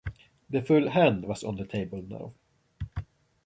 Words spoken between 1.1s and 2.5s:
was on the table now.